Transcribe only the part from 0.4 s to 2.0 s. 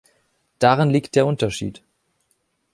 Darin liegt der Unterschied.